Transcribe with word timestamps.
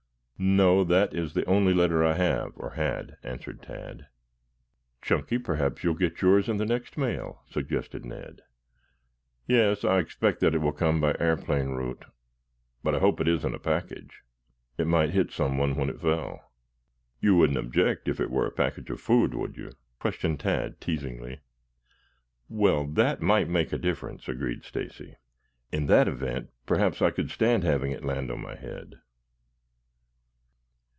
"No; 0.43 0.83
that 0.85 1.13
is 1.13 1.35
the 1.35 1.45
only 1.45 1.71
letter 1.71 2.03
I 2.03 2.13
have, 2.15 2.53
or 2.55 2.71
had," 2.71 3.15
answered 3.21 3.61
Tad. 3.61 4.07
"Chunky, 4.99 5.37
perhaps 5.37 5.83
you 5.83 5.91
will 5.91 5.97
get 5.99 6.19
yours 6.19 6.49
in 6.49 6.57
the 6.57 6.65
next 6.65 6.97
mail," 6.97 7.43
suggested 7.51 8.05
Ned. 8.05 8.41
"Yes; 9.45 9.83
I 9.85 9.99
expect 9.99 10.39
that 10.39 10.55
it 10.55 10.57
will 10.57 10.71
come 10.71 10.99
by 10.99 11.13
airplane 11.19 11.69
route, 11.73 12.05
but 12.81 12.95
I 12.95 12.99
hope 12.99 13.21
it 13.21 13.27
isn't 13.27 13.53
a 13.53 13.59
package. 13.59 14.23
It 14.79 14.87
might 14.87 15.11
hit 15.11 15.29
someone 15.31 15.75
when 15.75 15.91
it 15.91 16.01
fell." 16.01 16.51
"You 17.19 17.37
wouldn't 17.37 17.59
object 17.59 18.07
were 18.07 18.45
it 18.47 18.53
a 18.53 18.55
package 18.55 18.89
of 18.89 18.99
food, 18.99 19.35
would 19.35 19.57
you?" 19.57 19.73
questioned 19.99 20.39
Tad 20.39 20.81
teasingly. 20.81 21.41
"Well, 22.49 22.87
that 22.87 23.21
might 23.21 23.47
make 23.47 23.71
a 23.71 23.77
difference," 23.77 24.27
agreed 24.27 24.63
Stacy. 24.63 25.17
"In 25.71 25.85
that 25.85 26.07
event 26.07 26.49
perhaps 26.65 26.99
I 26.99 27.11
could 27.11 27.29
stand 27.29 27.63
having 27.63 27.91
it 27.91 28.03
land 28.03 28.31
on 28.31 28.41
my 28.41 28.55
head." 28.55 28.95